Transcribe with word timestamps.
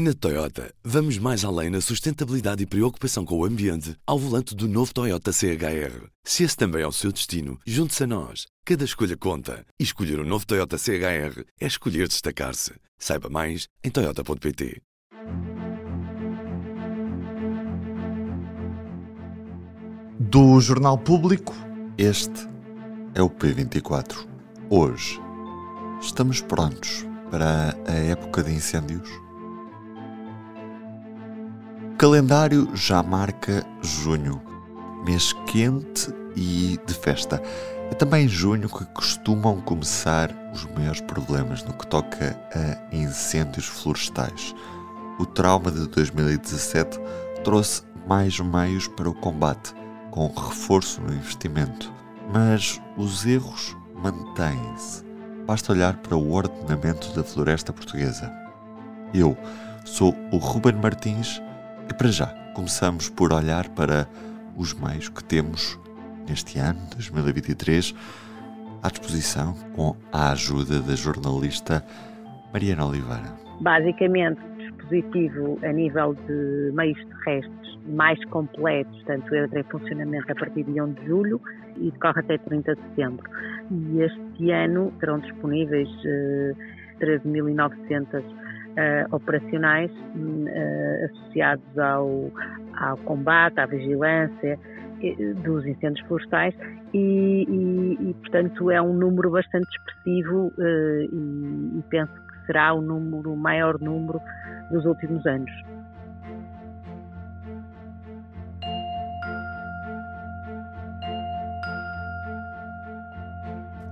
Na 0.00 0.14
Toyota, 0.14 0.72
vamos 0.84 1.18
mais 1.18 1.44
além 1.44 1.70
na 1.70 1.80
sustentabilidade 1.80 2.62
e 2.62 2.66
preocupação 2.66 3.24
com 3.24 3.36
o 3.36 3.44
ambiente 3.44 3.96
ao 4.06 4.16
volante 4.16 4.54
do 4.54 4.68
novo 4.68 4.94
Toyota 4.94 5.32
CHR. 5.32 6.06
Se 6.22 6.44
esse 6.44 6.56
também 6.56 6.82
é 6.82 6.86
o 6.86 6.92
seu 6.92 7.10
destino, 7.10 7.58
junte-se 7.66 8.04
a 8.04 8.06
nós. 8.06 8.46
Cada 8.64 8.84
escolha 8.84 9.16
conta. 9.16 9.66
E 9.76 9.82
escolher 9.82 10.20
o 10.20 10.22
um 10.22 10.24
novo 10.24 10.46
Toyota 10.46 10.78
CHR 10.78 11.42
é 11.60 11.66
escolher 11.66 12.06
destacar-se. 12.06 12.74
Saiba 12.96 13.28
mais 13.28 13.66
em 13.82 13.90
Toyota.pt. 13.90 14.80
Do 20.20 20.60
Jornal 20.60 20.96
Público, 20.96 21.52
este 21.98 22.46
é 23.16 23.20
o 23.20 23.28
P24. 23.28 24.28
Hoje, 24.70 25.18
estamos 26.00 26.40
prontos 26.40 27.04
para 27.32 27.76
a 27.84 27.94
época 27.94 28.44
de 28.44 28.52
incêndios? 28.52 29.27
Calendário 31.98 32.70
já 32.76 33.02
marca 33.02 33.66
junho, 33.82 34.40
mês 35.04 35.32
quente 35.48 36.14
e 36.36 36.78
de 36.86 36.94
festa. 36.94 37.42
É 37.90 37.94
também 37.94 38.26
em 38.26 38.28
junho 38.28 38.68
que 38.68 38.84
costumam 38.86 39.60
começar 39.60 40.30
os 40.54 40.64
maiores 40.76 41.00
problemas 41.00 41.64
no 41.64 41.72
que 41.72 41.88
toca 41.88 42.38
a 42.54 42.94
incêndios 42.94 43.66
florestais. 43.66 44.54
O 45.18 45.26
trauma 45.26 45.72
de 45.72 45.88
2017 45.88 47.00
trouxe 47.42 47.82
mais 48.06 48.38
meios 48.38 48.86
para 48.86 49.10
o 49.10 49.14
combate, 49.14 49.74
com 50.12 50.28
reforço 50.28 51.00
no 51.00 51.12
investimento. 51.12 51.92
Mas 52.32 52.80
os 52.96 53.26
erros 53.26 53.76
mantêm-se. 54.00 55.02
Basta 55.44 55.72
olhar 55.72 55.96
para 55.96 56.16
o 56.16 56.32
ordenamento 56.32 57.12
da 57.12 57.24
floresta 57.24 57.72
portuguesa. 57.72 58.32
Eu 59.12 59.36
sou 59.84 60.14
o 60.30 60.36
Ruben 60.36 60.74
Martins 60.74 61.42
e 61.90 61.94
para 61.94 62.08
já, 62.08 62.26
começamos 62.54 63.08
por 63.08 63.32
olhar 63.32 63.68
para 63.70 64.06
os 64.56 64.74
meios 64.74 65.08
que 65.08 65.24
temos 65.24 65.78
neste 66.28 66.58
ano, 66.58 66.78
2023, 66.94 67.94
à 68.82 68.88
disposição 68.88 69.54
com 69.74 69.96
a 70.12 70.32
ajuda 70.32 70.80
da 70.80 70.94
jornalista 70.94 71.84
Mariana 72.52 72.86
Oliveira. 72.86 73.32
Basicamente, 73.60 74.40
dispositivo 74.58 75.58
a 75.62 75.72
nível 75.72 76.14
de 76.26 76.72
meios 76.74 76.98
terrestres 77.24 77.78
mais 77.86 78.22
completos, 78.26 78.94
portanto, 79.02 79.34
entra 79.34 79.60
em 79.60 79.64
funcionamento 79.64 80.30
a 80.30 80.34
partir 80.34 80.64
de 80.64 80.80
1 80.80 80.92
de 80.92 81.06
julho 81.06 81.40
e 81.76 81.90
decorre 81.90 82.20
até 82.20 82.38
30 82.38 82.74
de 82.74 82.82
setembro. 82.82 83.30
E 83.70 84.02
este 84.02 84.50
ano 84.50 84.92
serão 85.00 85.18
disponíveis 85.20 85.88
eh, 86.04 86.54
13.900 87.00 88.22
uh, 88.78 89.14
operacionais 89.14 89.90
uh, 89.90 91.04
associados 91.06 91.78
ao, 91.78 92.30
ao 92.76 92.96
combate, 92.98 93.58
à 93.60 93.66
vigilância 93.66 94.58
dos 95.44 95.64
incêndios 95.64 96.04
florestais 96.08 96.52
e, 96.92 97.46
e, 97.48 98.10
e, 98.10 98.14
portanto 98.14 98.68
é 98.68 98.82
um 98.82 98.92
número 98.92 99.30
bastante 99.30 99.68
expressivo 99.68 100.52
e, 100.58 101.78
e 101.78 101.82
penso 101.88 102.12
que 102.12 102.46
será 102.46 102.74
o 102.74 102.80
número 102.80 103.32
o 103.32 103.36
maior 103.36 103.78
número 103.80 104.20
dos 104.72 104.84
últimos 104.84 105.24
anos. 105.24 105.52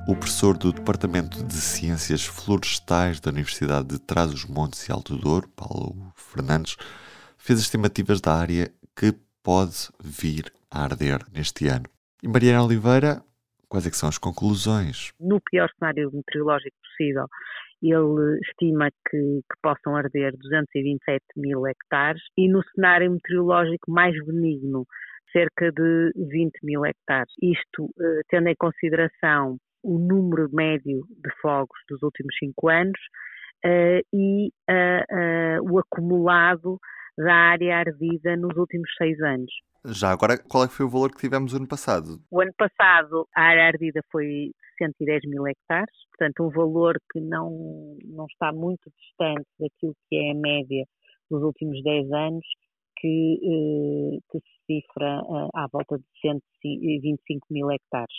O 0.09 0.15
professor 0.15 0.57
do 0.57 0.73
Departamento 0.73 1.43
de 1.43 1.55
Ciências 1.55 2.25
Florestais 2.25 3.19
da 3.19 3.33
Universidade 3.33 3.89
de 3.89 3.99
Trás-os-Montes 3.99 4.89
e 4.89 4.93
Alto 4.93 5.17
Douro, 5.17 5.49
Paulo 5.49 6.13
Fernandes, 6.15 6.77
fez 7.37 7.59
estimativas 7.59 8.21
da 8.21 8.33
área 8.33 8.71
que 8.97 9.13
pode 9.43 9.91
vir 10.01 10.45
a 10.71 10.85
arder 10.85 11.19
neste 11.35 11.67
ano. 11.67 11.87
E 12.23 12.29
Mariana 12.29 12.63
Oliveira, 12.63 13.21
quais 13.69 13.85
é 13.85 13.91
são 13.91 14.09
as 14.09 14.17
conclusões? 14.17 15.11
No 15.19 15.41
pior 15.41 15.69
cenário 15.77 16.13
meteorológico 16.15 16.77
possível, 16.85 17.27
ele 17.83 18.39
estima 18.49 18.89
que, 19.11 19.19
que, 19.19 19.61
possam 19.61 19.97
arder 19.97 20.37
227 20.37 21.21
mil 21.37 21.67
hectares 21.67 22.23
e 22.39 22.49
no 22.49 22.63
cenário 22.77 23.11
meteorológico 23.11 23.91
mais 23.91 24.15
benigno, 24.25 24.87
cerca 25.33 25.73
de 25.73 26.13
20 26.15 26.53
mil 26.63 26.87
hectares. 26.87 27.33
Isto 27.43 27.91
eh, 28.01 28.21
tendo 28.29 28.49
em 28.49 28.55
consideração 28.57 29.59
o 29.87 29.99
número 30.01 30.49
médio 30.53 31.07
de 31.09 31.31
fogos 31.41 31.79
dos 31.89 32.03
últimos 32.03 32.35
cinco 32.39 32.69
anos 32.69 32.99
uh, 33.65 34.03
e 34.13 34.49
uh, 34.69 35.63
uh, 35.63 35.73
o 35.73 35.79
acumulado 35.79 36.81
da 37.17 37.33
área 37.33 37.79
ardida 37.79 38.37
nos 38.37 38.57
últimos 38.57 38.91
seis 38.99 39.19
anos. 39.21 39.53
Já 39.87 40.11
agora, 40.11 40.37
qual 40.37 40.65
é 40.65 40.67
que 40.69 40.75
foi 40.75 40.85
o 40.85 40.91
valor 40.91 41.13
que 41.13 41.21
tivemos 41.21 41.55
ano 41.55 41.69
passado? 41.69 42.19
O 42.33 42.41
ano 42.41 42.53
passado 42.59 43.29
a 43.35 43.43
área 43.43 43.69
ardida 43.69 44.01
foi 44.11 44.51
110 44.79 45.23
mil 45.27 45.47
hectares, 45.47 45.95
portanto 46.11 46.43
um 46.43 46.51
valor 46.51 46.97
que 47.13 47.21
não, 47.21 47.97
não 48.05 48.27
está 48.27 48.53
muito 48.53 48.91
distante 48.99 49.47
daquilo 49.61 49.95
que 50.09 50.17
é 50.17 50.33
a 50.33 50.35
média 50.35 50.85
dos 51.31 51.41
últimos 51.45 51.81
10 51.85 52.11
anos, 52.11 52.45
que, 52.99 54.19
que 54.31 54.39
se 54.41 54.83
cifra 54.83 55.21
à 55.55 55.69
volta 55.73 55.97
de 55.97 56.05
125 56.21 57.47
mil 57.51 57.71
hectares. 57.71 58.17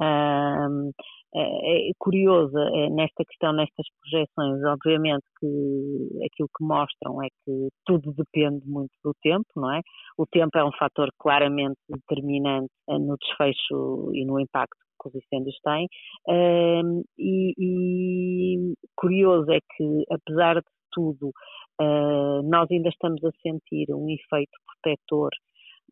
Um, 0.00 0.90
é, 1.36 1.90
é 1.90 1.92
curioso 1.98 2.56
é, 2.56 2.90
nesta 2.90 3.24
questão, 3.24 3.52
nestas 3.52 3.86
projeções, 4.00 4.64
obviamente 4.64 5.24
que 5.40 6.26
aquilo 6.26 6.48
que 6.56 6.64
mostram 6.64 7.22
é 7.22 7.28
que 7.44 7.68
tudo 7.84 8.12
depende 8.12 8.64
muito 8.66 8.92
do 9.04 9.12
tempo, 9.22 9.46
não 9.56 9.72
é? 9.72 9.80
O 10.16 10.26
tempo 10.26 10.56
é 10.56 10.64
um 10.64 10.72
fator 10.72 11.08
claramente 11.18 11.78
determinante 11.88 12.70
eh, 12.88 12.98
no 12.98 13.16
desfecho 13.16 14.10
e 14.14 14.24
no 14.24 14.38
impacto 14.38 14.78
que 15.02 15.08
os 15.08 15.14
incêndios 15.14 15.56
têm. 15.64 15.88
Um, 16.28 17.02
e, 17.18 17.54
e, 17.58 18.74
curioso 18.96 19.50
é 19.50 19.58
que, 19.58 20.04
apesar 20.10 20.56
de 20.56 20.66
tudo, 20.92 21.32
uh, 21.80 22.42
nós 22.44 22.70
ainda 22.70 22.88
estamos 22.88 23.22
a 23.24 23.30
sentir 23.42 23.92
um 23.92 24.08
efeito 24.08 24.52
protetor 24.66 25.30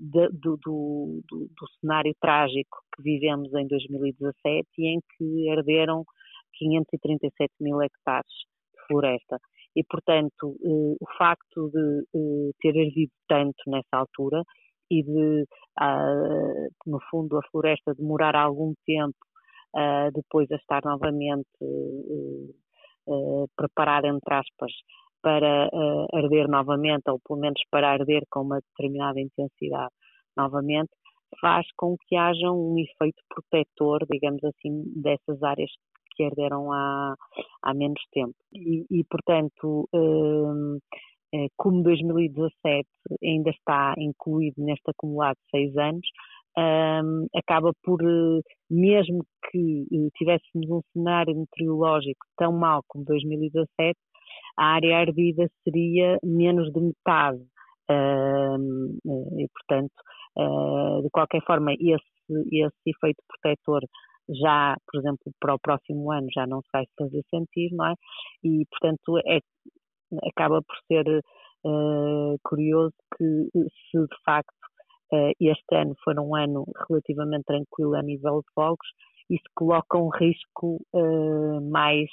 de, 0.03 0.29
do, 0.31 0.57
do, 0.57 1.23
do, 1.29 1.39
do, 1.47 1.69
cenário 1.81 2.13
trágico 2.21 2.79
que 2.95 3.03
vivemos 3.03 3.55
em 3.55 3.69
2017 3.69 4.69
e 4.79 4.87
em 4.89 5.01
que 5.17 5.49
herderam 5.49 6.05
537 6.55 7.53
mil 7.61 7.81
hectares 7.81 8.33
de 8.75 8.87
floresta. 8.89 9.39
E, 9.77 9.85
portanto, 9.85 10.57
eh, 10.65 10.97
o 11.01 11.07
facto 11.17 11.71
de 11.71 12.01
eh, 12.15 12.51
ter 12.61 12.77
herdido 12.77 13.13
tanto 13.29 13.57
nessa 13.69 13.97
altura 13.97 14.43
e 14.91 15.03
de, 15.05 15.47
ah, 15.79 16.69
no 16.84 16.99
fundo, 17.09 17.39
a 17.39 17.43
floresta 17.51 17.95
demorar 17.95 18.34
algum 18.34 18.75
tempo 18.84 19.17
ah, 19.75 20.11
depois 20.13 20.51
a 20.51 20.57
estar 20.57 20.83
novamente 20.84 21.49
eh, 21.63 22.51
eh 23.09 23.47
preparada, 23.57 24.09
entre 24.09 24.34
aspas, 24.34 24.73
para 25.22 25.69
uh, 25.72 26.06
arder 26.16 26.49
novamente, 26.49 27.09
ou 27.09 27.19
pelo 27.27 27.41
menos 27.41 27.60
para 27.71 27.91
arder 27.93 28.22
com 28.31 28.43
uma 28.43 28.60
determinada 28.60 29.21
intensidade 29.21 29.93
novamente, 30.37 30.91
faz 31.41 31.66
com 31.77 31.97
que 32.06 32.16
haja 32.16 32.50
um 32.50 32.77
efeito 32.78 33.22
protetor, 33.28 34.06
digamos 34.10 34.43
assim, 34.44 34.84
dessas 34.97 35.43
áreas 35.43 35.71
que 36.15 36.25
arderam 36.25 36.71
há, 36.72 37.15
há 37.62 37.75
menos 37.75 38.03
tempo. 38.12 38.34
E, 38.53 38.84
e 38.91 39.05
portanto, 39.05 39.88
uh, 39.94 40.78
como 41.56 41.83
2017 41.83 42.87
ainda 43.25 43.50
está 43.50 43.94
incluído 43.97 44.62
neste 44.62 44.91
acumulado 44.91 45.37
de 45.37 45.50
seis 45.50 45.77
anos, 45.77 46.06
um, 46.56 47.27
acaba 47.34 47.72
por, 47.83 47.99
mesmo 48.71 49.25
que 49.50 49.87
tivéssemos 50.16 50.69
um 50.69 50.81
cenário 50.93 51.34
meteorológico 51.34 52.27
tão 52.37 52.53
mau 52.53 52.83
como 52.87 53.04
2017, 53.04 53.99
a 54.57 54.65
área 54.75 54.99
ardida 54.99 55.49
seria 55.65 56.19
menos 56.23 56.73
de 56.73 56.81
metade. 56.81 57.43
e, 59.39 59.49
portanto, 59.49 59.93
ah, 60.39 61.01
de 61.03 61.10
qualquer 61.10 61.43
forma, 61.45 61.72
esse, 61.75 62.03
esse 62.53 62.77
efeito 62.87 63.22
protetor 63.28 63.83
já, 64.28 64.77
por 64.87 65.01
exemplo, 65.01 65.33
para 65.41 65.54
o 65.54 65.59
próximo 65.59 66.10
ano 66.13 66.28
já 66.34 66.47
não 66.47 66.60
se 66.63 66.69
vai 66.72 66.84
fazer 66.99 67.22
sentir, 67.31 67.71
não 67.72 67.87
é? 67.87 67.95
E, 68.45 68.65
portanto, 68.71 69.19
é, 69.27 69.41
acaba 70.28 70.63
por 70.63 70.77
ser 70.87 71.22
uh, 71.65 72.39
curioso 72.45 72.95
que 73.16 73.48
se 73.55 73.98
de 73.98 74.22
facto 74.25 74.55
uh, 75.13 75.33
este 75.41 75.75
ano 75.75 75.95
for 76.05 76.19
um 76.19 76.34
ano 76.34 76.65
relativamente 76.89 77.45
tranquilo 77.45 77.95
a 77.95 78.03
nível 78.03 78.41
de 78.41 78.53
fogos, 78.55 78.87
isso 79.31 79.45
coloca 79.55 79.98
um 79.98 80.09
risco 80.09 80.81
uh, 80.93 81.60
mais 81.71 82.09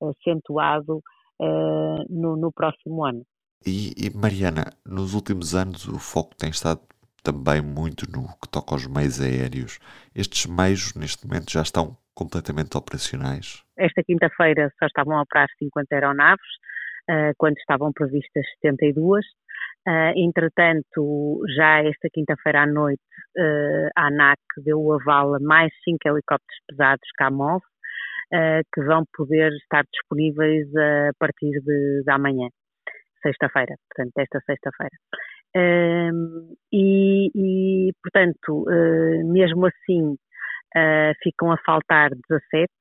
acentuado 0.00 1.00
uh, 1.42 2.04
no, 2.08 2.36
no, 2.36 2.52
próximo 2.52 3.04
ano. 3.04 3.24
E, 3.66 3.92
e, 3.96 4.10
Mariana, 4.16 4.72
nos 4.86 5.14
últimos 5.14 5.54
anos 5.54 5.86
o 5.86 5.98
foco 5.98 6.36
tem 6.36 6.50
estado 6.50 6.80
também 7.22 7.60
muito 7.60 8.10
no 8.10 8.28
que 8.40 8.48
toca 8.50 8.74
aos 8.74 8.86
meios 8.86 9.20
aéreos. 9.20 9.78
Estes 10.14 10.46
meios, 10.46 10.94
neste 10.94 11.26
momento, 11.26 11.52
já 11.52 11.62
estão 11.62 11.96
completamente 12.14 12.76
operacionais? 12.76 13.62
Esta 13.76 14.02
quinta-feira 14.02 14.72
só 14.78 14.86
estavam 14.86 15.16
a 15.16 15.22
operar 15.22 15.48
50 15.58 15.94
aeronaves, 15.94 16.46
quando 17.38 17.56
estavam 17.58 17.92
previstas 17.92 18.44
72. 18.60 19.24
Uh, 19.86 20.14
entretanto, 20.14 21.42
já 21.56 21.82
esta 21.82 22.08
quinta-feira 22.12 22.62
à 22.62 22.66
noite, 22.66 23.02
uh, 23.36 23.90
a 23.96 24.06
ANAC 24.06 24.38
deu 24.64 24.80
o 24.80 24.92
aval 24.92 25.34
a 25.34 25.40
mais 25.40 25.72
cinco 25.82 26.06
helicópteros 26.06 26.60
pesados 26.68 27.08
Kamov, 27.18 27.56
uh, 27.56 27.62
que 28.74 28.82
vão 28.82 29.04
poder 29.12 29.52
estar 29.52 29.84
disponíveis 29.92 30.66
a 30.76 31.10
partir 31.18 31.50
de, 31.60 32.02
de 32.02 32.10
amanhã, 32.10 32.48
sexta-feira, 33.22 33.74
portanto, 33.88 34.12
desta 34.16 34.40
sexta-feira. 34.46 34.96
E, 36.72 37.30
e, 37.34 37.92
portanto, 38.02 38.64
mesmo 39.24 39.66
assim, 39.66 40.16
ficam 41.22 41.52
a 41.52 41.58
faltar 41.58 42.10
17 42.10 42.72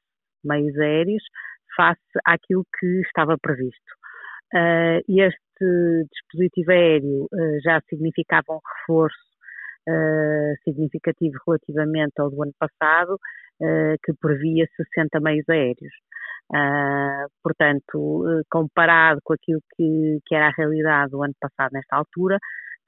meios 0.44 0.78
aéreos 0.80 1.24
face 1.76 2.00
àquilo 2.26 2.66
que 2.80 3.02
estava 3.02 3.38
previsto. 3.42 3.92
este 5.08 6.08
dispositivo 6.12 6.72
aéreo 6.72 7.28
já 7.64 7.82
significava 7.90 8.46
um 8.50 8.60
reforço 8.80 9.32
significativo 10.64 11.38
relativamente 11.46 12.14
ao 12.20 12.30
do 12.30 12.42
ano 12.42 12.54
passado, 12.58 13.18
que 14.04 14.14
previa 14.20 14.66
60 14.76 15.20
meios 15.20 15.48
aéreos. 15.50 15.94
portanto, 17.44 18.44
comparado 18.50 19.20
com 19.24 19.34
aquilo 19.34 19.62
que, 19.76 20.20
que, 20.26 20.36
era 20.36 20.48
a 20.48 20.54
realidade 20.58 21.12
do 21.12 21.24
ano 21.24 21.34
passado 21.40 21.72
nesta 21.74 21.96
altura, 21.96 22.38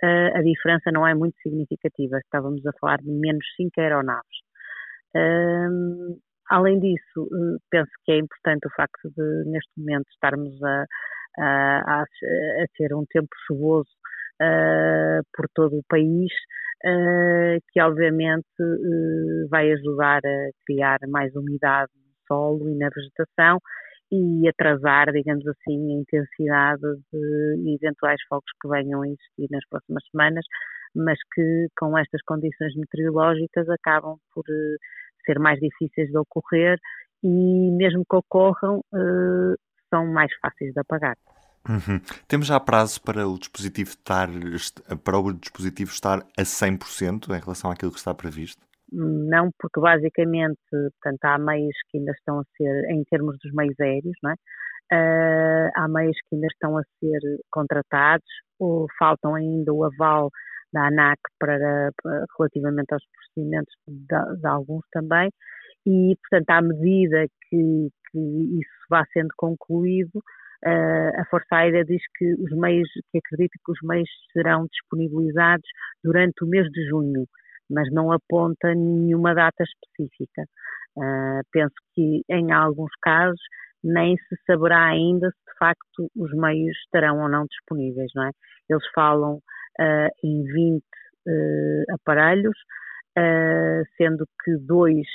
a 0.01 0.41
diferença 0.41 0.91
não 0.91 1.07
é 1.07 1.13
muito 1.13 1.37
significativa. 1.41 2.17
Estávamos 2.17 2.65
a 2.65 2.71
falar 2.79 2.97
de 2.97 3.11
menos 3.11 3.45
5 3.55 3.71
aeronaves. 3.79 4.37
além 6.49 6.79
disso, 6.79 7.29
penso 7.69 7.91
que 8.03 8.11
é 8.11 8.17
importante 8.17 8.67
o 8.67 8.75
facto 8.75 9.09
de, 9.15 9.49
neste 9.49 9.71
momento, 9.77 10.05
estarmos 10.11 10.61
a, 10.63 10.85
a, 11.39 12.01
a 12.01 12.65
ter 12.75 12.93
um 12.93 13.05
tempo 13.05 13.29
chuvoso 13.47 13.89
por 15.35 15.47
todo 15.53 15.77
o 15.77 15.83
país, 15.87 16.31
que 17.71 17.81
obviamente 17.81 18.45
vai 19.49 19.71
ajudar 19.71 20.19
a 20.25 20.49
criar 20.65 20.99
mais 21.07 21.33
umidade 21.35 21.91
no 21.95 22.13
solo 22.27 22.69
e 22.69 22.75
na 22.75 22.89
vegetação 22.89 23.59
e 24.11 24.47
atrasar, 24.47 25.11
digamos 25.11 25.47
assim, 25.47 25.91
a 25.91 25.99
intensidade 26.01 26.81
de 27.11 27.75
eventuais 27.75 28.21
fogos 28.29 28.51
que 28.61 28.67
venham 28.67 29.01
a 29.01 29.07
existir 29.07 29.47
nas 29.49 29.65
próximas 29.69 30.03
semanas, 30.11 30.45
mas 30.93 31.17
que 31.33 31.67
com 31.79 31.97
estas 31.97 32.21
condições 32.21 32.75
meteorológicas 32.75 33.67
acabam 33.69 34.17
por 34.33 34.43
ser 35.25 35.39
mais 35.39 35.59
difíceis 35.59 36.09
de 36.09 36.17
ocorrer 36.17 36.77
e 37.23 37.71
mesmo 37.71 38.03
que 38.07 38.15
ocorram, 38.15 38.81
são 39.89 40.05
mais 40.05 40.31
fáceis 40.41 40.73
de 40.73 40.79
apagar. 40.79 41.15
Uhum. 41.67 41.99
Temos 42.27 42.47
já 42.47 42.59
prazo 42.59 43.01
para 43.01 43.25
o 43.27 43.37
dispositivo 43.39 43.89
estar 43.91 44.27
para 45.03 45.17
o 45.17 45.33
dispositivo 45.33 45.91
estar 45.91 46.19
a 46.37 46.43
100% 46.43 47.29
em 47.29 47.39
relação 47.39 47.71
àquilo 47.71 47.91
que 47.91 47.97
está 47.97 48.13
previsto? 48.13 48.61
Não, 48.91 49.49
porque 49.57 49.79
basicamente, 49.79 50.59
portanto, 50.69 51.23
há 51.23 51.37
meios 51.39 51.75
que 51.89 51.97
ainda 51.97 52.11
estão 52.11 52.39
a 52.39 52.43
ser, 52.55 52.91
em 52.91 53.03
termos 53.05 53.37
dos 53.41 53.51
meios 53.53 53.79
aéreos, 53.79 54.15
não 54.21 54.31
é? 54.31 54.35
Uh, 54.91 55.71
há 55.75 55.87
meios 55.87 56.15
que 56.29 56.35
ainda 56.35 56.47
estão 56.47 56.77
a 56.77 56.83
ser 56.99 57.19
contratados, 57.49 58.27
ou 58.59 58.85
faltam 58.99 59.33
ainda 59.33 59.73
o 59.73 59.83
aval 59.83 60.29
da 60.71 60.87
ANAC 60.87 61.19
para, 61.39 61.91
para 62.03 62.25
relativamente 62.37 62.93
aos 62.93 63.03
procedimentos 63.11 63.73
de, 63.87 64.39
de, 64.39 64.47
alguns 64.47 64.83
também, 64.91 65.31
e, 65.87 66.15
portanto, 66.21 66.49
à 66.51 66.61
medida 66.61 67.25
que, 67.49 67.89
que 68.11 68.19
isso 68.59 68.85
vá 68.89 69.03
sendo 69.11 69.29
concluído, 69.35 70.21
uh, 70.65 71.21
a 71.21 71.25
Força 71.29 71.55
Aérea 71.55 71.83
diz 71.85 72.01
que 72.17 72.33
os 72.33 72.51
meios, 72.57 72.89
que 73.11 73.17
acredita 73.17 73.53
que 73.63 73.71
os 73.71 73.79
meios 73.83 74.09
serão 74.31 74.65
disponibilizados 74.65 75.67
durante 76.03 76.43
o 76.43 76.47
mês 76.47 76.67
de 76.71 76.87
junho, 76.87 77.25
mas 77.69 77.91
não 77.91 78.11
aponta 78.11 78.73
nenhuma 78.73 79.33
data 79.33 79.63
específica. 79.63 80.43
Uh, 80.97 81.41
penso 81.51 81.73
que 81.93 82.21
em 82.29 82.51
alguns 82.51 82.91
casos 83.01 83.39
nem 83.83 84.15
se 84.15 84.35
saberá 84.45 84.85
ainda 84.85 85.29
se 85.29 85.51
de 85.51 85.57
facto 85.57 86.09
os 86.15 86.31
meios 86.33 86.77
estarão 86.85 87.21
ou 87.21 87.29
não 87.29 87.45
disponíveis, 87.45 88.11
não 88.15 88.27
é? 88.27 88.31
Eles 88.69 88.83
falam 88.93 89.35
uh, 89.35 90.09
em 90.23 90.43
20 90.43 90.81
uh, 90.81 91.93
aparelhos, 91.93 92.57
sendo 93.95 94.25
que 94.43 94.57
dois 94.65 95.05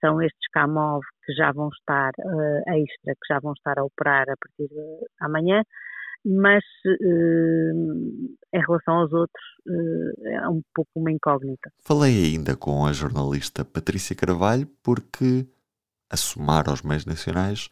são 0.00 0.20
estes 0.22 0.48
CAMOV 0.52 1.02
que 1.24 1.32
já 1.34 1.52
vão 1.52 1.68
estar 1.68 2.10
uh, 2.18 2.74
extra, 2.74 3.14
que 3.14 3.32
já 3.34 3.40
vão 3.40 3.52
estar 3.52 3.78
a 3.78 3.84
operar 3.84 4.22
a 4.28 4.36
partir 4.36 4.68
de 4.72 5.06
amanhã, 5.20 5.62
mas 6.24 6.64
uh, 6.86 8.36
em 8.52 8.60
relação 8.60 8.94
aos 8.94 9.12
outros 9.12 9.44
uh, 9.66 10.26
é 10.26 10.48
um 10.48 10.62
pouco 10.74 10.90
uma 10.96 11.12
incógnita. 11.12 11.70
Falei 11.80 12.32
ainda 12.32 12.56
com 12.56 12.86
a 12.86 12.92
jornalista 12.92 13.64
Patrícia 13.64 14.16
Carvalho 14.16 14.66
porque, 14.82 15.46
a 16.10 16.16
somar 16.16 16.68
aos 16.68 16.82
meios 16.82 17.06
nacionais, 17.06 17.68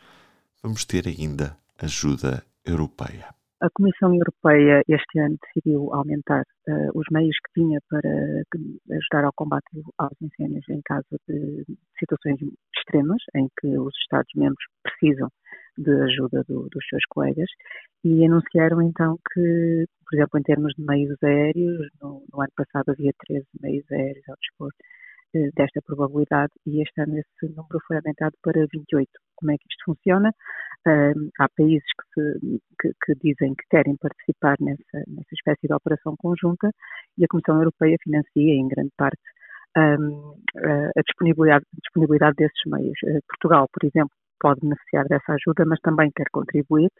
vamos 0.62 0.84
ter 0.84 1.06
ainda 1.06 1.56
ajuda 1.78 2.42
europeia. 2.64 3.35
A 3.58 3.70
Comissão 3.70 4.14
Europeia 4.14 4.82
este 4.86 5.18
ano 5.18 5.38
decidiu 5.42 5.88
aumentar 5.94 6.42
uh, 6.68 6.90
os 6.94 7.06
meios 7.10 7.34
que 7.38 7.62
tinha 7.62 7.80
para 7.88 8.10
ajudar 8.98 9.24
ao 9.24 9.32
combate 9.34 9.64
aos 9.96 10.12
incêndios 10.20 10.68
em 10.68 10.82
caso 10.84 11.06
de 11.26 11.64
situações 11.98 12.36
extremas 12.76 13.22
em 13.34 13.48
que 13.58 13.78
os 13.78 13.96
Estados-membros 13.96 14.62
precisam 14.82 15.30
de 15.78 15.90
ajuda 16.02 16.44
do, 16.46 16.68
dos 16.68 16.86
seus 16.86 17.02
colegas 17.08 17.48
e 18.04 18.26
anunciaram 18.26 18.82
então 18.82 19.16
que, 19.32 19.86
por 20.04 20.16
exemplo, 20.16 20.38
em 20.38 20.42
termos 20.42 20.74
de 20.74 20.84
meios 20.84 21.16
aéreos, 21.22 21.88
no, 22.02 22.26
no 22.30 22.42
ano 22.42 22.52
passado 22.54 22.90
havia 22.90 23.12
13 23.26 23.46
meios 23.62 23.90
aéreos 23.90 24.28
ao 24.28 24.36
dispor 24.36 24.68
uh, 24.68 25.50
desta 25.56 25.80
probabilidade 25.80 26.52
e 26.66 26.82
este 26.82 27.00
ano 27.00 27.16
esse 27.16 27.54
número 27.54 27.80
foi 27.86 27.96
aumentado 27.96 28.34
para 28.42 28.66
28. 28.70 29.08
Como 29.34 29.50
é 29.50 29.56
que 29.56 29.64
isto 29.70 29.84
funciona? 29.86 30.30
Há 31.38 31.48
países 31.56 31.86
que, 32.14 32.20
se, 32.20 32.60
que, 32.80 32.92
que, 33.04 33.14
dizem 33.22 33.54
que 33.54 33.64
querem 33.70 33.96
participar 33.96 34.56
nessa, 34.60 35.04
nessa 35.08 35.34
espécie 35.34 35.66
de 35.66 35.74
operação 35.74 36.14
conjunta 36.16 36.70
e 37.18 37.24
a 37.24 37.28
Comissão 37.28 37.56
Europeia 37.58 37.96
financia 38.02 38.54
em 38.54 38.68
grande 38.68 38.92
parte 38.96 39.20
um, 39.76 40.34
a 40.96 41.02
disponibilidade, 41.02 41.64
disponibilidade 41.82 42.36
desses 42.36 42.60
meios. 42.66 42.98
Uh, 43.04 43.20
Portugal, 43.28 43.66
por 43.72 43.86
exemplo, 43.86 44.14
pode 44.40 44.60
beneficiar 44.60 45.04
dessa 45.06 45.32
ajuda, 45.32 45.64
mas 45.66 45.80
também 45.80 46.10
quer 46.14 46.26
contribuir 46.32 46.90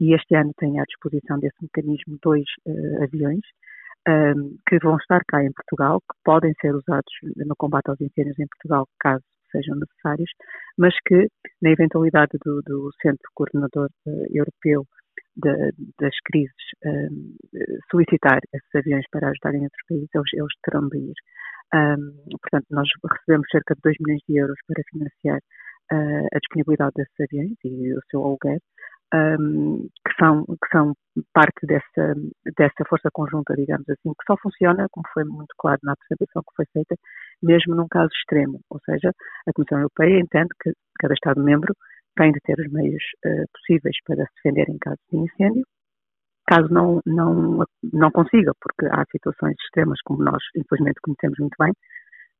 e 0.00 0.14
este 0.14 0.36
ano 0.36 0.52
tem 0.58 0.78
à 0.78 0.84
disposição 0.84 1.38
desse 1.38 1.56
mecanismo 1.60 2.18
dois 2.22 2.44
uh, 2.66 3.02
aviões 3.02 3.40
um, 4.08 4.56
que 4.68 4.78
vão 4.78 4.96
estar 4.96 5.20
cá 5.26 5.42
em 5.42 5.52
Portugal, 5.52 6.00
que 6.00 6.18
podem 6.24 6.52
ser 6.60 6.74
usados 6.74 7.12
no 7.36 7.54
combate 7.56 7.88
aos 7.88 8.00
incêndios 8.00 8.38
em 8.38 8.46
Portugal, 8.46 8.86
caso 9.00 9.24
sejam 9.50 9.76
necessários, 9.76 10.30
mas 10.76 10.94
que, 11.06 11.28
na 11.62 11.70
eventualidade 11.70 12.38
do, 12.44 12.60
do 12.62 12.90
Centro 13.02 13.28
Coordenador 13.34 13.88
uh, 14.06 14.26
Europeu 14.30 14.84
de, 15.36 15.72
das 16.00 16.14
crises 16.24 16.52
um, 16.84 17.36
solicitar 17.90 18.40
esses 18.52 18.74
aviões 18.74 19.04
para 19.10 19.28
ajudarem 19.28 19.62
outros 19.62 19.82
países, 19.88 20.08
eles, 20.14 20.32
eles 20.32 20.54
terão 20.62 20.88
de 20.88 20.98
ir. 20.98 21.14
Um, 21.74 22.38
portanto, 22.40 22.66
nós 22.70 22.88
recebemos 23.12 23.46
cerca 23.50 23.74
de 23.74 23.80
2 23.82 23.96
milhões 24.00 24.22
de 24.28 24.36
euros 24.36 24.58
para 24.66 24.82
financiar 24.90 25.38
uh, 25.92 26.26
a 26.32 26.38
disponibilidade 26.38 26.92
desses 26.96 27.20
aviões 27.20 27.56
e 27.64 27.94
o 27.94 28.00
seu 28.10 28.24
aluguer, 28.24 28.58
um, 29.14 29.88
que, 30.06 30.14
são, 30.18 30.44
que 30.44 30.68
são 30.70 30.94
parte 31.32 31.66
dessa, 31.66 32.14
dessa 32.56 32.84
força 32.88 33.08
conjunta, 33.12 33.54
digamos 33.54 33.88
assim, 33.88 34.10
que 34.10 34.24
só 34.26 34.36
funciona, 34.42 34.86
como 34.90 35.06
foi 35.12 35.24
muito 35.24 35.54
claro 35.58 35.78
na 35.82 35.92
apresentação 35.92 36.42
que 36.42 36.56
foi 36.56 36.66
feita, 36.72 36.94
mesmo 37.42 37.74
num 37.74 37.88
caso 37.88 38.10
extremo. 38.12 38.60
Ou 38.70 38.80
seja, 38.84 39.12
a 39.46 39.52
Comissão 39.52 39.78
Europeia 39.78 40.20
entende 40.20 40.48
que 40.62 40.72
cada 40.98 41.14
Estado-membro 41.14 41.74
tem 42.16 42.32
de 42.32 42.40
ter 42.40 42.58
os 42.58 42.72
meios 42.72 43.02
uh, 43.24 43.44
possíveis 43.52 43.96
para 44.04 44.24
se 44.24 44.30
defender 44.36 44.68
em 44.68 44.78
caso 44.78 44.98
de 45.10 45.18
incêndio. 45.18 45.64
Caso 46.46 46.68
não, 46.72 47.00
não, 47.06 47.64
não 47.92 48.10
consiga, 48.10 48.52
porque 48.60 48.86
há 48.86 49.04
situações 49.10 49.54
extremas, 49.64 50.00
como 50.02 50.24
nós, 50.24 50.42
infelizmente, 50.56 50.98
conhecemos 51.02 51.38
muito 51.38 51.54
bem, 51.60 51.72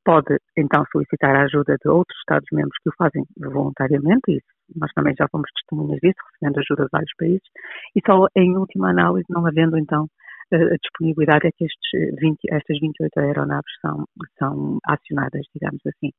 pode 0.03 0.39
então 0.57 0.83
solicitar 0.91 1.37
a 1.37 1.43
ajuda 1.43 1.77
de 1.77 1.91
outros 1.91 2.19
Estados-membros 2.21 2.77
que 2.83 2.89
o 2.89 2.95
fazem 2.97 3.23
voluntariamente, 3.39 4.31
e 4.31 4.41
nós 4.75 4.91
também 4.95 5.15
já 5.15 5.29
fomos 5.31 5.51
testemunhas 5.53 6.01
disso, 6.01 6.17
recebendo 6.33 6.59
ajuda 6.59 6.85
de 6.85 6.89
vários 6.91 7.13
países, 7.19 7.49
e 7.95 8.01
só 8.07 8.27
em 8.35 8.57
última 8.57 8.89
análise, 8.91 9.27
não 9.29 9.47
havendo 9.47 9.77
então 9.77 10.09
a 10.53 10.77
disponibilidade, 10.81 11.47
é 11.47 11.51
que 11.53 11.65
estes 11.65 12.21
20, 12.21 12.39
estas 12.51 12.79
28 12.81 13.21
aeronaves 13.21 13.73
são, 13.81 14.05
são 14.39 14.79
acionadas, 14.87 15.43
digamos 15.55 15.81
assim. 15.87 16.11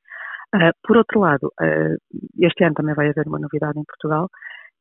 Uh, 0.55 0.73
por 0.83 0.97
outro 0.97 1.19
lado, 1.19 1.51
uh, 1.61 1.97
este 2.41 2.63
ano 2.63 2.73
também 2.73 2.95
vai 2.95 3.09
haver 3.09 3.27
uma 3.27 3.39
novidade 3.39 3.79
em 3.79 3.83
Portugal, 3.83 4.29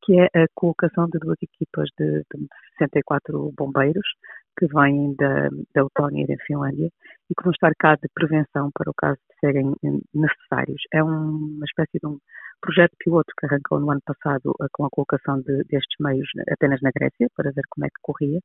que 0.09 0.19
é 0.19 0.25
a 0.43 0.47
colocação 0.55 1.07
de 1.11 1.19
duas 1.19 1.37
equipas 1.43 1.87
de, 1.99 2.25
de 2.35 2.47
64 2.79 3.53
bombeiros 3.55 4.09
que 4.59 4.67
vêm 4.67 5.15
da, 5.17 5.51
da 5.75 5.83
Letónia 5.83 6.25
e 6.25 6.27
da 6.27 6.43
Finlândia 6.47 6.89
e 7.31 7.35
que 7.35 7.45
vão 7.45 7.53
estar 7.53 7.73
cá 7.79 7.95
de 7.95 8.09
prevenção 8.15 8.71
para 8.73 8.91
o 8.91 8.95
caso 8.97 9.19
de 9.29 9.39
serem 9.39 9.75
necessários. 10.15 10.81
É 10.95 11.03
uma 11.03 11.65
espécie 11.67 11.99
de 12.01 12.07
um 12.07 12.19
projeto 12.63 12.97
piloto 12.99 13.31
que 13.39 13.47
arrancou 13.47 13.79
no 13.79 13.91
ano 13.91 14.01
passado 14.05 14.55
eh, 14.63 14.67
com 14.73 14.87
a 14.87 14.91
colocação 14.91 15.41
de, 15.43 15.63
destes 15.65 15.97
meios 16.01 16.27
apenas 16.51 16.81
na 16.83 16.91
Grécia, 16.91 17.29
para 17.37 17.53
ver 17.53 17.63
como 17.71 17.87
é 17.87 17.89
que 17.89 18.01
corria, 18.03 18.41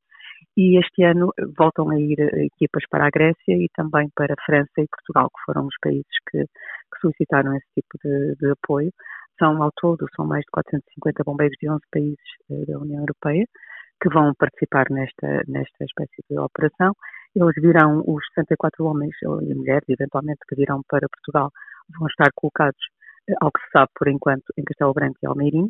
e 0.58 0.77
este 0.77 1.03
ano 1.03 1.32
voltam 1.58 1.89
a 1.89 2.00
ir 2.00 2.20
eh, 2.20 2.46
equipas 2.46 2.84
para 2.89 3.08
a 3.08 3.10
Grécia 3.10 3.55
e 3.55 3.67
também 3.74 4.10
para 4.15 4.34
a 4.34 4.46
França 4.46 4.82
e 4.82 4.88
Portugal, 4.88 5.29
que 5.29 5.43
foram 5.46 5.65
os 5.65 5.75
países 5.82 6.13
que, 6.29 6.43
que 6.43 7.00
solicitaram 7.01 7.55
esse 7.55 7.67
tipo 7.74 7.98
de, 8.03 8.36
de, 8.36 8.51
apoio. 8.51 8.91
São, 9.40 9.62
ao 9.62 9.72
todo, 9.75 10.06
são 10.16 10.25
mais 10.25 10.42
de 10.42 10.52
450 10.52 11.24
bombeiros 11.24 11.58
de 11.60 11.70
11 11.70 11.82
países 11.92 12.30
eh, 12.52 12.66
da 12.66 12.80
União 12.80 13.02
Europeia 13.02 13.46
que 14.02 14.10
vão 14.10 14.34
participar 14.36 14.86
nesta, 14.90 15.44
nesta 15.48 15.86
espécie 15.86 16.22
de 16.30 16.38
operação. 16.38 16.94
Eles 17.34 17.56
virão, 17.56 18.04
os 18.06 18.24
64 18.36 18.84
homens 18.86 19.16
e 19.22 19.54
mulheres, 19.56 19.88
eventualmente, 19.88 20.42
que 20.48 20.56
virão 20.56 20.82
para 20.90 21.08
Portugal, 21.08 21.50
vão 21.98 22.08
estar 22.08 22.30
colocados 22.36 22.82
ao 23.40 23.52
que 23.52 23.62
se 23.62 23.72
sabe 23.72 23.90
por 23.96 24.10
enquanto 24.10 24.44
em 24.58 24.63
Castelo 24.63 24.94
Branco 24.94 25.18
e 25.24 25.25
Almeirim, 25.25 25.70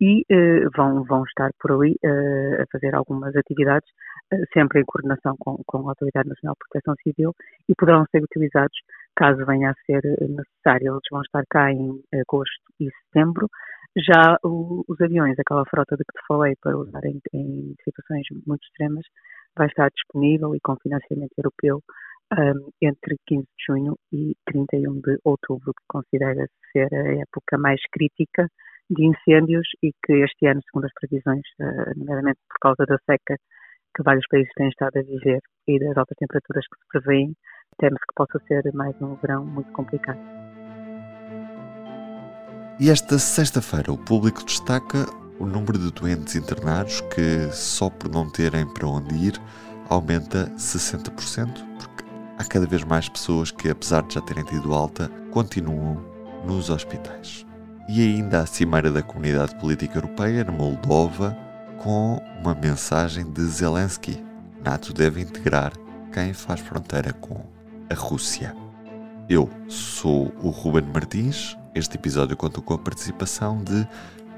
e 0.00 0.22
uh, 0.22 0.70
vão, 0.76 1.04
vão 1.04 1.24
estar 1.24 1.50
por 1.60 1.72
ali 1.72 1.96
uh, 2.04 2.62
a 2.62 2.64
fazer 2.72 2.94
algumas 2.94 3.34
atividades, 3.36 3.88
uh, 4.32 4.44
sempre 4.52 4.80
em 4.80 4.84
coordenação 4.84 5.36
com, 5.38 5.56
com 5.66 5.86
a 5.86 5.92
Autoridade 5.92 6.28
Nacional 6.28 6.54
de 6.54 6.66
Proteção 6.68 6.94
Civil, 7.02 7.32
e 7.68 7.74
poderão 7.76 8.04
ser 8.10 8.22
utilizados 8.22 8.76
caso 9.16 9.44
venha 9.46 9.70
a 9.70 9.74
ser 9.86 10.02
necessário. 10.20 10.92
Eles 10.92 11.08
vão 11.10 11.22
estar 11.22 11.44
cá 11.50 11.70
em 11.72 12.02
agosto 12.14 12.62
e 12.80 12.88
setembro. 13.04 13.48
Já 13.96 14.36
o, 14.42 14.84
os 14.88 15.00
aviões, 15.00 15.38
aquela 15.38 15.64
frota 15.66 15.96
de 15.96 16.04
que 16.04 16.18
te 16.18 16.26
falei 16.26 16.54
para 16.60 16.76
usar 16.76 17.04
em, 17.04 17.20
em 17.32 17.74
situações 17.84 18.26
muito 18.46 18.64
extremas, 18.64 19.04
vai 19.56 19.68
estar 19.68 19.88
disponível 19.90 20.54
e 20.54 20.60
com 20.60 20.76
financiamento 20.82 21.32
europeu 21.38 21.80
um, 22.32 22.70
entre 22.82 23.16
15 23.26 23.42
de 23.42 23.64
junho 23.66 23.96
e 24.12 24.34
31 24.46 25.00
de 25.00 25.18
outubro, 25.24 25.72
que 25.72 25.84
considera-se 25.88 26.52
ser 26.72 26.92
a 26.92 27.20
época 27.20 27.56
mais 27.58 27.80
crítica 27.92 28.48
de 28.90 29.06
incêndios 29.06 29.66
e 29.82 29.92
que 30.04 30.12
este 30.24 30.46
ano, 30.46 30.60
segundo 30.64 30.86
as 30.86 30.92
previsões, 30.94 31.42
uh, 31.60 31.96
nomeadamente 31.96 32.40
por 32.48 32.58
causa 32.60 32.84
da 32.86 32.98
seca 33.08 33.36
que 33.96 34.02
vários 34.02 34.26
países 34.28 34.50
têm 34.56 34.68
estado 34.68 34.98
a 34.98 35.02
viver 35.02 35.40
e 35.68 35.78
das 35.78 35.96
altas 35.96 36.16
temperaturas 36.18 36.64
que 36.66 36.78
se 36.80 36.86
prevêem, 36.90 37.34
teme-se 37.78 38.06
que 38.06 38.14
possa 38.14 38.40
ser 38.46 38.72
mais 38.74 38.94
um 39.00 39.14
verão 39.16 39.44
muito 39.44 39.70
complicado. 39.72 40.18
E 42.80 42.90
esta 42.90 43.18
sexta-feira 43.18 43.92
o 43.92 43.98
público 43.98 44.44
destaca 44.44 45.06
o 45.38 45.46
número 45.46 45.78
de 45.78 45.92
doentes 45.92 46.34
internados 46.34 47.00
que, 47.02 47.48
só 47.52 47.88
por 47.88 48.10
não 48.10 48.28
terem 48.28 48.66
para 48.66 48.86
onde 48.86 49.14
ir, 49.14 49.40
aumenta 49.88 50.46
60%, 50.56 51.64
há 52.36 52.44
cada 52.44 52.66
vez 52.66 52.82
mais 52.84 53.08
pessoas 53.08 53.50
que, 53.50 53.68
apesar 53.68 54.02
de 54.02 54.14
já 54.14 54.20
terem 54.20 54.44
tido 54.44 54.74
alta, 54.74 55.08
continuam 55.30 56.04
nos 56.44 56.70
hospitais. 56.70 57.46
E 57.88 58.00
ainda 58.00 58.40
a 58.40 58.46
Cimeira 58.46 58.90
da 58.90 59.02
Comunidade 59.02 59.54
Política 59.56 59.98
Europeia, 59.98 60.42
na 60.42 60.52
Moldova, 60.52 61.36
com 61.78 62.20
uma 62.40 62.54
mensagem 62.54 63.30
de 63.30 63.42
Zelensky: 63.42 64.24
NATO 64.64 64.92
deve 64.92 65.20
integrar 65.20 65.72
quem 66.12 66.32
faz 66.32 66.60
fronteira 66.60 67.12
com 67.12 67.53
a 67.94 67.96
Rússia. 67.96 68.54
Eu 69.28 69.48
sou 69.68 70.34
o 70.42 70.50
Ruben 70.50 70.84
Martins. 70.92 71.56
Este 71.74 71.96
episódio 71.96 72.36
contou 72.36 72.62
com 72.62 72.74
a 72.74 72.78
participação 72.78 73.62
de 73.62 73.86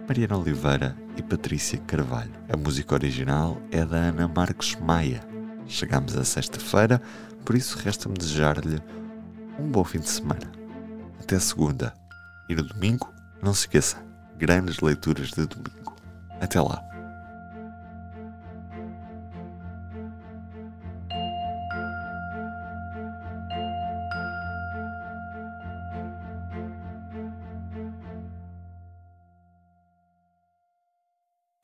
Mariana 0.06 0.36
Oliveira 0.36 0.94
e 1.16 1.22
Patrícia 1.22 1.78
Carvalho. 1.86 2.32
A 2.52 2.56
música 2.56 2.94
original 2.94 3.56
é 3.70 3.82
da 3.84 3.96
Ana 3.96 4.28
Marques 4.28 4.76
Maia. 4.76 5.20
Chegamos 5.66 6.16
a 6.16 6.24
sexta-feira, 6.24 7.00
por 7.44 7.56
isso, 7.56 7.78
resta-me 7.78 8.14
desejar-lhe 8.14 8.78
um 9.58 9.70
bom 9.70 9.82
fim 9.84 10.00
de 10.00 10.10
semana. 10.10 10.52
Até 11.18 11.40
segunda. 11.40 11.94
E 12.50 12.54
no 12.54 12.62
domingo, 12.62 13.10
não 13.42 13.54
se 13.54 13.60
esqueça, 13.60 13.96
grandes 14.36 14.80
leituras 14.80 15.30
de 15.30 15.46
domingo. 15.46 15.96
Até 16.40 16.60
lá. 16.60 16.82